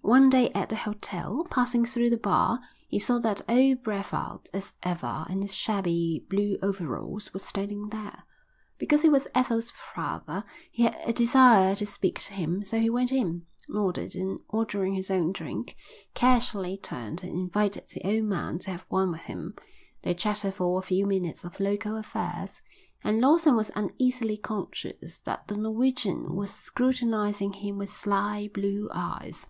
[0.00, 4.72] One day at the hotel, passing through the bar, he saw that old Brevald, as
[4.82, 8.24] ever in his shabby blue overalls, was standing there.
[8.78, 12.88] Because he was Ethel's father he had a desire to speak to him, so he
[12.88, 15.76] went in, nodded and, ordering his own drink,
[16.14, 19.52] casually turned and invited the old man to have one with him.
[20.04, 22.62] They chatted for a few minutes of local affairs,
[23.04, 29.46] and Lawson was uneasily conscious that the Norwegian was scrutinising him with sly blue eyes.